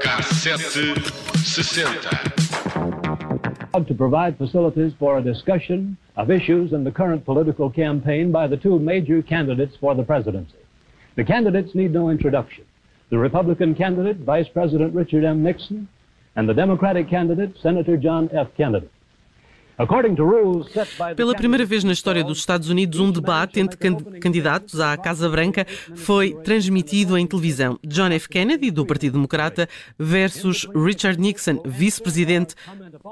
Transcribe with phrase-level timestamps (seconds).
[0.00, 0.96] Cassete
[1.44, 1.82] 60.
[3.86, 8.56] to provide facilities for a discussion of issues in the current political campaign by the
[8.56, 10.56] two major candidates for the presidency.
[11.16, 12.64] The candidates need no introduction.
[13.10, 15.42] The Republican candidate, Vice President Richard M.
[15.42, 15.88] Nixon,
[16.36, 18.48] and the Democratic candidate, Senator John F.
[18.56, 18.88] Kennedy.
[21.14, 23.78] Pela primeira vez na história dos Estados Unidos, um debate entre
[24.20, 27.78] candidatos à Casa Branca foi transmitido em televisão.
[27.86, 28.26] John F.
[28.26, 32.54] Kennedy, do Partido Democrata, versus Richard Nixon, vice-presidente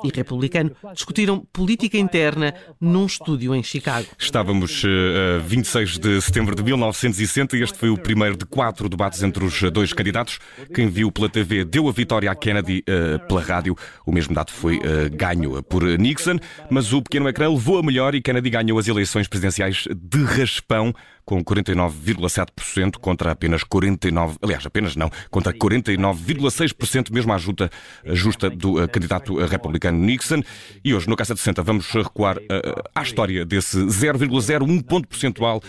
[0.02, 4.06] e republicano, discutiram política interna num estúdio em Chicago.
[4.19, 8.88] Estávamos a uh, 26 de setembro de 1960 e este foi o primeiro de quatro
[8.88, 10.38] debates entre os dois candidatos.
[10.74, 13.77] Quem viu pela TV deu a vitória a Kennedy uh, pela rádio.
[14.06, 16.38] O mesmo dado foi uh, ganho por Nixon
[16.70, 20.94] mas o pequeno ecrã levou a melhor e Kennedy ganhou as eleições presidenciais de raspão
[21.25, 27.70] com 49,7% contra apenas 49, aliás, apenas não, contra 49,6% mesmo à justa,
[28.06, 30.42] justa do uh, candidato republicano Nixon.
[30.84, 35.62] E hoje, no Caça de 60, vamos recuar uh, à história desse 0,01 ponto percentual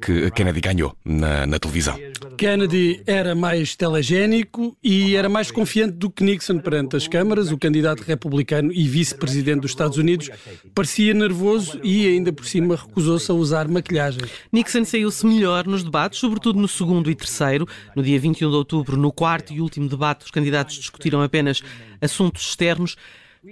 [0.00, 1.98] que Kennedy ganhou na, na, televisão.
[2.36, 7.50] Kennedy era mais telegénico e era mais confiante do que Nixon perante as câmaras.
[7.50, 10.30] O candidato republicano e vice-presidente dos Estados Unidos
[10.74, 14.22] parecia nervoso e ainda por cima recusou-se a usar maquilhagem.
[14.52, 17.66] Nixon saiu-se melhor nos debates, sobretudo no segundo e terceiro.
[17.94, 21.62] No dia 21 de outubro, no quarto e último debate, os candidatos discutiram apenas
[22.00, 22.96] assuntos externos.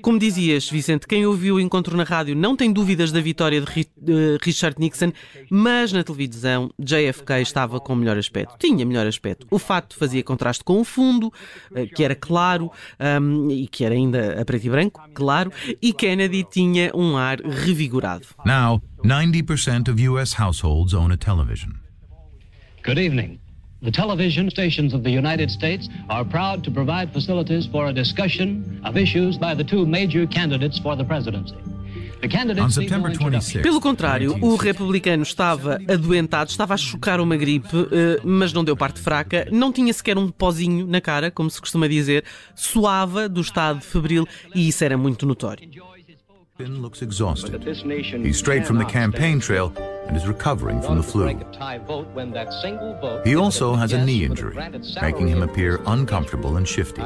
[0.03, 4.39] Como dizias, Vicente, quem ouviu o encontro na rádio não tem dúvidas da vitória de
[4.43, 5.13] Richard Nixon,
[5.51, 8.57] mas na televisão JFK estava com melhor aspecto.
[8.59, 9.47] Tinha melhor aspecto.
[9.51, 11.33] O fato fazia contraste com o fundo,
[11.75, 12.71] eh, que era claro
[13.21, 17.41] um, e que era ainda a preto e branco, claro, e Kennedy tinha um ar
[17.41, 18.27] revigorado.
[18.45, 21.73] Now, 90% of US households own a television.
[22.85, 23.44] Good evening.
[23.85, 28.81] The television stations of the United States are proud to provide facilities for a discussion
[28.83, 31.55] of issues by the two major candidates for the presidency.
[33.63, 38.75] Pelo contrário, o republicano estava adoentado, estava a chocar uma gripe, eh, mas não deu
[38.75, 42.25] parte fraca, não tinha sequer um pozinho na cara, como se costuma dizer,
[42.55, 45.69] suava do estado febril e isso era muito notório.
[46.59, 47.63] Looks exhausted.
[48.25, 49.73] He's straight from the campaign trail
[50.07, 51.29] and is recovering from the flu.
[53.25, 54.57] He also has a knee injury,
[55.01, 57.03] making him appear uncomfortable and shifty.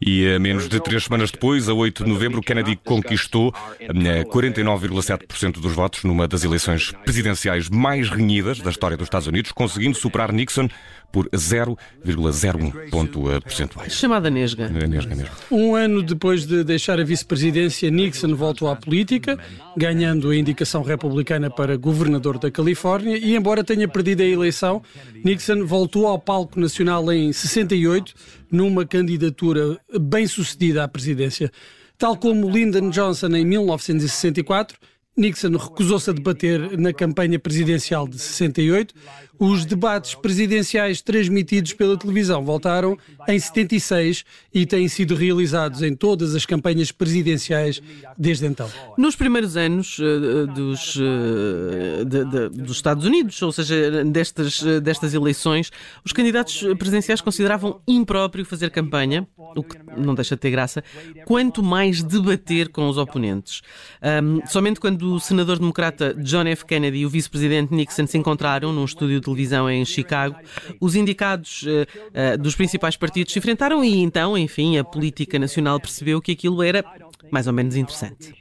[0.00, 5.72] E a menos de três semanas depois, a 8 de novembro, Kennedy conquistou 49,7% dos
[5.72, 10.68] votos numa das eleições presidenciais mais renhidas da história dos Estados Unidos, conseguindo superar Nixon
[11.16, 13.90] por 0,01 ponto eh, percentuais.
[13.94, 14.68] Chamada Nesga.
[14.68, 15.34] Nesga mesmo.
[15.50, 19.38] Um ano depois de deixar a vice-presidência, Nixon voltou à política,
[19.78, 24.82] ganhando a indicação republicana para governador da Califórnia e, embora tenha perdido a eleição,
[25.24, 28.12] Nixon voltou ao palco nacional em 68
[28.52, 31.50] numa candidatura bem sucedida à presidência.
[31.96, 34.76] Tal como Lyndon Johnson em 1964,
[35.16, 38.94] Nixon recusou-se a debater na campanha presidencial de 68.
[39.38, 46.34] Os debates presidenciais transmitidos pela televisão voltaram em 76 e têm sido realizados em todas
[46.34, 47.82] as campanhas presidenciais
[48.16, 48.68] desde então.
[48.96, 55.14] Nos primeiros anos uh, dos, uh, de, de, dos Estados Unidos, ou seja, destas, destas
[55.14, 55.70] eleições,
[56.04, 60.82] os candidatos presidenciais consideravam impróprio fazer campanha, o que não deixa de ter graça,
[61.24, 63.60] quanto mais debater com os oponentes.
[64.02, 66.64] Um, somente quando o senador democrata John F.
[66.64, 70.36] Kennedy e o vice-presidente Nixon se encontraram num estúdio de televisão em Chicago,
[70.80, 75.80] os indicados uh, uh, dos principais partidos se enfrentaram e então, enfim, a política nacional
[75.80, 76.84] percebeu que aquilo era
[77.30, 78.34] mais ou menos interessante.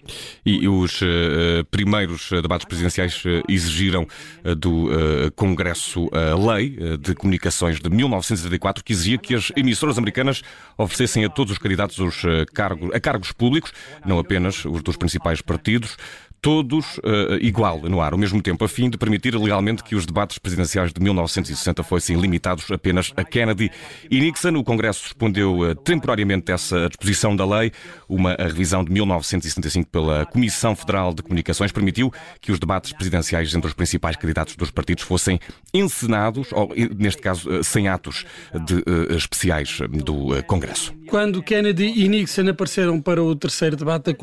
[0.46, 4.08] E os uh, primeiros debates presidenciais exigiram
[4.44, 9.97] uh, do uh, Congresso a Lei de Comunicações de 1974, que exigia que as emissoras
[9.97, 10.42] americanas
[10.78, 12.22] oferecessem a todos os candidatos os,
[12.53, 13.72] cargos, a cargos públicos,
[14.06, 15.97] não apenas os dos principais partidos,
[16.46, 20.06] todos uh, igual no ar, ao mesmo tempo, a fim de permitir legalmente que os
[20.06, 23.72] debates presidenciais de 1960 fossem limitados apenas a Kennedy
[24.12, 24.56] e Nixon.
[24.56, 27.72] O Congresso respondeu uh, temporariamente essa disposição da lei.
[28.08, 33.68] Uma revisão de 1975 pela Comissão Federal de Comunicações permitiu que os debates presidenciais entre
[33.68, 35.40] os principais candidatos dos partidos fossem
[35.74, 38.84] encenados, ou neste caso, uh, sem atos de,
[39.16, 40.94] especiais do Congresso.
[41.08, 44.16] Quando Kennedy e Nixon apareceram para o terceiro debate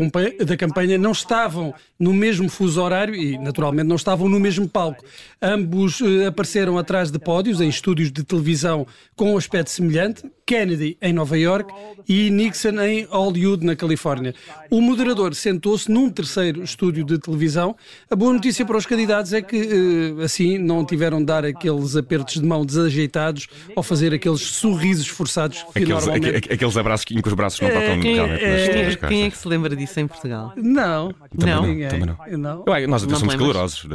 [0.45, 4.69] da campanha, não estavam no no mesmo fuso horário e, naturalmente, não estavam no mesmo
[4.69, 5.05] palco.
[5.41, 8.87] Ambos uh, apareceram atrás de pódios, em estúdios de televisão
[9.17, 11.73] com um aspecto semelhante, Kennedy em Nova York
[12.09, 14.35] e Nixon em Hollywood, na Califórnia.
[14.71, 17.75] O moderador sentou-se num terceiro estúdio de televisão.
[18.11, 21.97] A boa notícia para os candidatos é que eh, assim não tiveram de dar aqueles
[21.97, 26.37] apertos de mão desajeitados ou fazer aqueles sorrisos forçados que Aqueles, normalmente...
[26.37, 28.95] aque- aqueles abraços que, em que os braços não tocam Quem, realmente nas, quem- nas
[28.97, 29.33] quem é costas.
[29.33, 30.53] que se lembra disso em Portugal?
[30.57, 31.67] Não, Também Não.
[31.67, 31.89] ninguém.
[32.07, 32.65] Também não.
[32.67, 32.77] não.
[32.77, 33.89] Eu, nós até Não somos calorosos.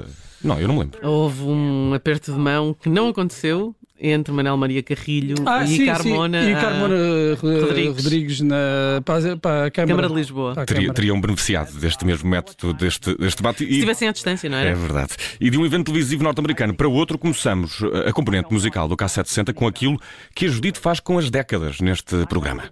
[0.44, 1.00] Não, eu não me lembro.
[1.07, 5.85] Houve um aperto de mão que não aconteceu entre Manel Maria Carrilho Ah, e sim,
[5.85, 6.49] Carmona, sim.
[6.49, 8.03] E ah, Carmona eh, Rodrigues.
[8.03, 10.65] Rodrigues, na, para, a- para a Câmara, Câmara de Lisboa.
[10.65, 13.59] Teria- teriam beneficiado deste mesmo método, deste, deste debate.
[13.59, 14.75] Se E, estivessem à distância, não É era?
[14.75, 15.13] verdade.
[15.39, 19.53] E de um evento televisivo norte-americano para outro, começamos eh, a componente musical do K760
[19.53, 19.99] com aquilo
[20.35, 22.63] que a Judite faz com as décadas neste programa.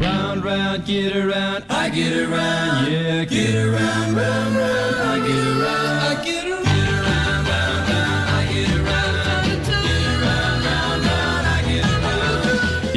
[0.00, 6.00] Round, round, get around, I get around, yeah, get around, round, round, I get around,
[6.02, 6.63] I get around,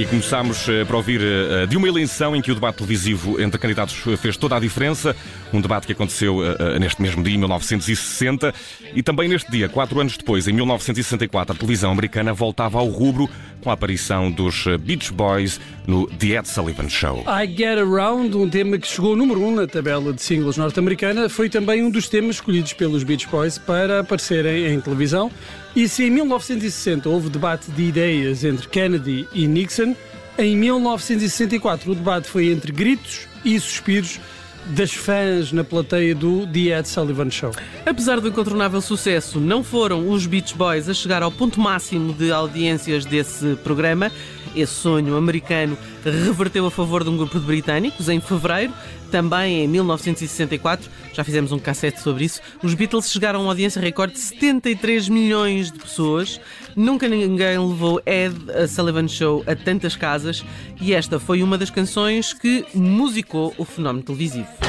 [0.09, 3.93] começámos eh, para ouvir eh, de uma eleição em que o debate televisivo entre candidatos
[4.19, 5.15] fez toda a diferença.
[5.53, 8.53] Um debate que aconteceu eh, neste mesmo dia, em 1960.
[8.93, 13.29] E também neste dia, quatro anos depois, em 1964, a televisão americana voltava ao rubro
[13.61, 17.25] com a aparição dos Beach Boys no The Ed Sullivan Show.
[17.27, 21.27] I Get Around, um tema que chegou número 1 um na tabela de singles norte-americana,
[21.27, 25.31] foi também um dos temas escolhidos pelos Beach Boys para aparecerem em televisão.
[25.77, 29.95] E se em 1960 houve debate de ideias entre Kennedy e Nixon,
[30.35, 34.19] em 1964 o debate foi entre gritos e suspiros
[34.65, 37.51] das fãs na plateia do The Ed Sullivan Show.
[37.85, 42.31] Apesar do incontornável sucesso, não foram os Beach Boys a chegar ao ponto máximo de
[42.31, 44.11] audiências desse programa.
[44.55, 48.73] Esse sonho americano reverteu a favor de um grupo de britânicos em fevereiro,
[49.11, 50.89] também em 1964.
[51.13, 52.41] Já fizemos um cassete sobre isso.
[52.61, 56.39] Os Beatles chegaram a uma audiência recorde de 73 milhões de pessoas.
[56.75, 60.43] Nunca ninguém levou Ed a Sullivan Show a tantas casas
[60.79, 64.66] e esta foi uma das canções que musicou o fenómeno televisivo.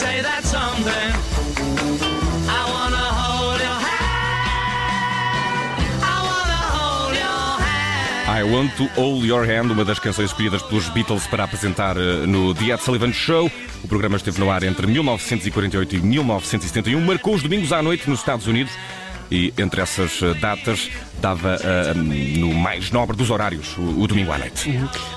[0.00, 1.12] Say that something.
[2.48, 5.20] I wanna hold your hand.
[6.00, 8.40] I wanna hold your hand.
[8.40, 12.26] I Want to Hold Your Hand, uma das canções escolhidas pelos Beatles para apresentar eh,
[12.26, 13.50] no The Ed Sullivan Show.
[13.84, 18.20] O programa esteve no ar entre 1948 e 1971, marcou os domingos à noite nos
[18.20, 18.72] Estados Unidos
[19.30, 20.90] e entre essas eh, datas
[21.20, 24.70] dava eh, no mais nobre dos horários, o, o domingo à noite.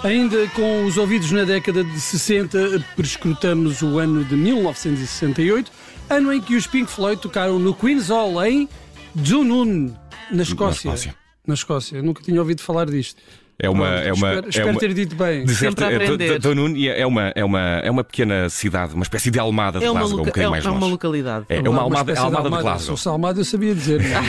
[0.04, 5.71] Ainda com os ouvidos na década de 60, prescrutamos o ano de 1968,
[6.10, 8.69] ano em que os Pink Floyd tocaram no Queen's Hall em
[9.15, 9.94] Dunoon,
[10.31, 10.89] na Escócia.
[10.89, 11.16] Escócia.
[11.45, 12.01] Na Escócia.
[12.01, 13.21] Nunca tinha ouvido falar disto.
[13.63, 13.88] É uma.
[13.88, 15.48] Pronto, É uma, espero é espero uma- ter dito bem.
[15.48, 16.18] Sempre é, aprender.
[16.18, 19.39] D- D- Downun e é uma, é, uma, é uma pequena cidade, uma espécie de
[19.39, 20.92] Almada de É uma, Glasgow, um bocadinho é, mais é uma longe.
[20.92, 21.45] localidade.
[21.50, 22.63] É, é uma Almada, espécie de Almada de Almada.
[22.63, 22.81] Glasgow.
[22.81, 24.01] Se fosse Almada eu sabia dizer.
[24.04, 24.24] não é?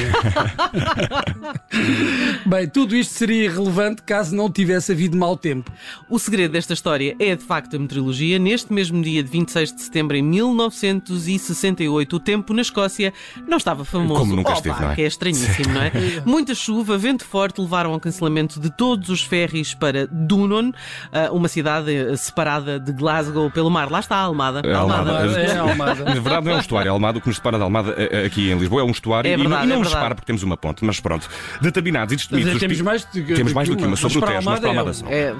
[2.46, 5.70] Bem, tudo isto seria irrelevante caso não tivesse havido mau tempo.
[6.08, 8.38] O segredo desta história é de facto a meteorologia.
[8.38, 13.12] Neste mesmo dia de 26 de setembro, em 1968, o tempo na Escócia
[13.46, 14.20] não estava famoso.
[14.20, 14.94] Como nunca Opa, esteve, não é?
[14.94, 15.92] Que é estranhíssimo, não é?
[16.24, 20.72] Muita chuva, vento forte levaram ao cancelamento de todos os ferries para Dunon,
[21.12, 23.90] ah, uma cidade eh, separada de Glasgow pelo mar.
[23.90, 24.60] Lá está a Almada.
[24.64, 25.12] É Almada.
[25.40, 26.04] É Almada.
[26.04, 26.90] Na verdade, não é um estuário.
[26.92, 29.28] Almada, o que nos separa de Almada eh, eh, aqui em Lisboa é um estuário
[29.28, 30.84] É e não- verdade, e não é nos separa porque temos uma ponte.
[30.84, 31.28] Mas pronto,
[31.60, 32.52] determinados e destemidos.
[32.54, 34.20] os Temos Pink- mais, de- temos mais do que uma sobre o.
[34.20, 35.08] Tejo, mas para a para Almada são.
[35.08, 35.34] É,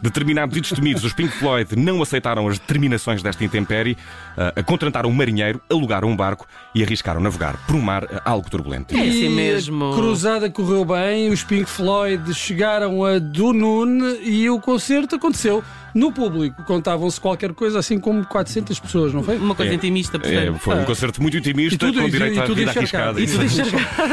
[0.00, 3.96] Determinados e destemidos, os Pink Floyd não aceitaram as determinações desta intempérie,
[4.36, 8.48] ah, contrataram um marinheiro, alugaram um barco e arriscaram navegar por um mar ah, algo
[8.48, 8.94] turbulento.
[8.94, 9.90] É assim E mesmo.
[9.92, 15.62] A cruzada correu bem, os Pink Floyd chegaram a Dunoon e o concerto aconteceu
[15.94, 16.62] no público.
[16.64, 19.36] Contavam-se qualquer coisa assim como 400 pessoas, não foi?
[19.38, 19.74] uma coisa É.
[19.74, 20.58] intimista, É, portanto.
[20.60, 23.20] foi um concerto muito intimista, E tudo- com e- direito e à tudo vida arriscada.
[23.20, 23.44] E tudo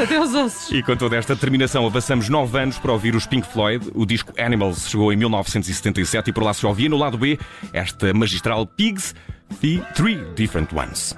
[0.01, 0.71] até aos ossos.
[0.71, 3.87] E com toda esta determinação, avançamos nove anos para ouvir os Pink Floyd.
[3.93, 7.37] O disco Animals chegou em 1977 e por lá se ouvia no lado B
[7.73, 9.13] esta magistral Pigs,
[9.61, 11.15] The Three Different Ones.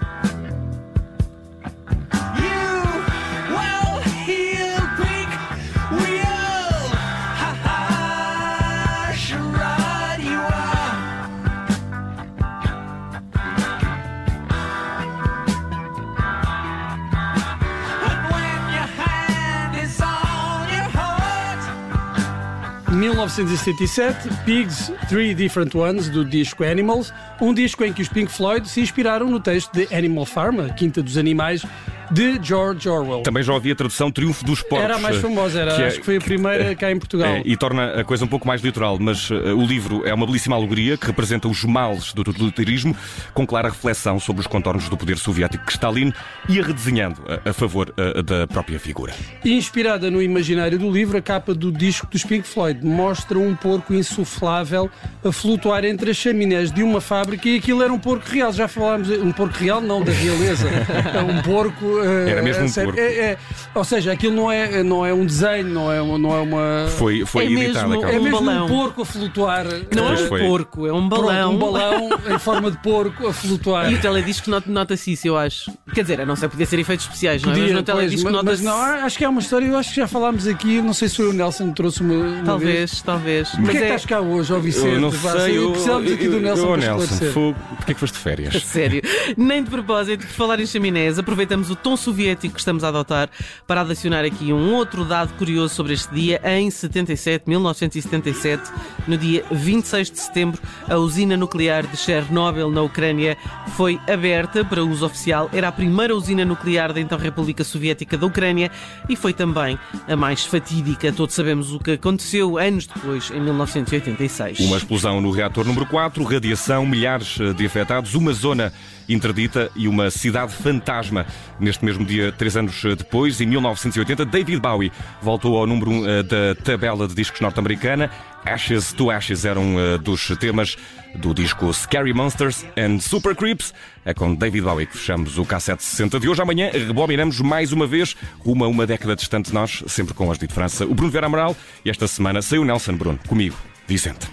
[22.97, 28.67] 1977, Pigs, Three Different Ones, do disco Animals, um disco em que os Pink Floyd
[28.67, 31.63] se inspiraram no texto de Animal Farm, a Quinta dos Animais,
[32.11, 33.21] de George Orwell.
[33.23, 34.83] Também já ouvi a tradução Triunfo dos Porcos.
[34.83, 36.97] Era a mais eh, famosa, era, que é- acho que foi a primeira cá em
[36.99, 37.27] Portugal.
[37.27, 40.25] É, e torna a coisa um pouco mais literal, mas eh, o livro é uma
[40.25, 42.95] belíssima alegoria que representa os males do totalitarismo,
[43.33, 46.13] com clara reflexão sobre os contornos do poder soviético que Stalin
[46.49, 49.13] ia redesenhando a, a favor eh, da própria figura.
[49.43, 53.93] Inspirada no imaginário do livro, a capa do disco dos Pink Floyd mostra um porco
[53.93, 54.89] insuflável
[55.23, 58.51] a flutuar entre as chaminés de uma fábrica e aquilo era um porco real.
[58.51, 60.67] Já falámos, um porco real, não da realeza.
[61.17, 61.96] É um porco.
[62.03, 62.91] Eh, Era mesmo um sério.
[62.93, 63.07] porco.
[63.07, 63.37] É- é-
[63.75, 66.87] ou seja, aquilo não é, não é um desenho, não é, uma- não é uma.
[66.97, 68.05] Foi, foi É editado mesmo-.
[68.05, 68.65] É mesmo balão.
[68.65, 69.65] um porco a flutuar.
[69.95, 70.41] Não é um foi.
[70.47, 71.53] porco, é um Pronto, balão.
[71.53, 73.91] um balão em forma de porco a flutuar.
[73.91, 75.71] E o teledisco not- nota-se isso, eu acho.
[75.93, 77.53] Quer dizer, a não ser podia ser efeitos especiais, não é?
[77.53, 78.63] Mas Podia, no pois, teledisco mas, mas nota-se.
[78.63, 81.15] não, acho que é uma história, eu acho que já falámos aqui, não sei se
[81.17, 83.01] foi o Nelson que trouxe uma, uma vez.
[83.01, 83.49] Talvez, talvez.
[83.49, 84.87] Porquê é que estás cá hoje, ó Vicente?
[84.95, 87.31] Eu não Vá, sei, eu, Precisamos aqui do Nelson eu, para Nelson, esclarecer.
[87.33, 87.55] fogo.
[87.77, 88.53] Porquê que foste de férias?
[88.63, 89.01] Sério.
[89.37, 93.29] Nem de propósito, por falar em chaminés, aproveitamos o tom soviético que estamos a adotar
[93.65, 96.41] para adicionar aqui um outro dado curioso sobre este dia.
[96.43, 98.69] Em 77, 1977,
[99.07, 103.37] no dia 26 de setembro, a usina nuclear de Chernobyl, na Ucrânia,
[103.77, 105.49] foi aberta para uso oficial.
[105.53, 108.69] Era a primeira usina nuclear da então República Soviética da Ucrânia
[109.07, 109.79] e foi também
[110.09, 111.13] a mais fatídica.
[111.13, 114.59] Todos sabemos o que aconteceu anos depois, em 1986.
[114.59, 118.73] Uma explosão no reator número 4, radiação, milhares de afetados, uma zona
[119.07, 121.25] interdita e uma cidade fantasma.
[121.59, 126.03] Neste mesmo dia, três anos eh, depois, em 1980, David Bowie voltou ao número 1
[126.23, 128.09] da tabela de discos norte-americana.
[128.45, 130.77] Ashes to Ashes eram eh, dos temas
[131.15, 133.73] do disco Scary Monsters and Super Creeps.
[134.05, 136.41] É com David Bowie que fechamos o K760 de hoje.
[136.41, 140.37] Amanhã rebobinamos mais uma vez, rumo a uma década distante de nós, sempre com as
[140.37, 140.85] de França.
[140.85, 144.27] O Bruno Vera Amaral e esta semana saiu Nelson Bruno, comigo, Vicente.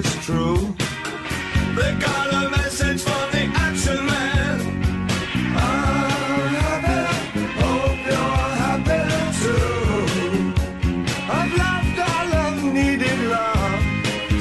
[0.00, 0.56] It's true.
[1.76, 4.58] They got a message from the action man.
[5.56, 7.00] I'm happy,
[7.60, 9.02] hope you're happy
[9.40, 10.56] too.
[11.38, 13.82] I've loved all I've needed love.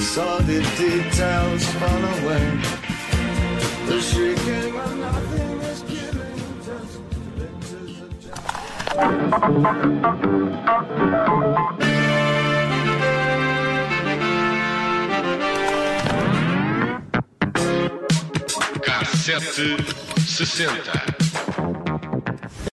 [0.02, 2.46] Saw the details fall away.
[3.88, 6.40] The shrieking of nothing is killing.
[6.68, 6.94] Just
[7.36, 7.94] glimpses
[11.82, 11.89] of
[19.30, 21.19] K760.